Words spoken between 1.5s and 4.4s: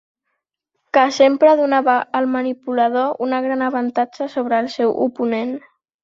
donava al manipulador una gran avantatge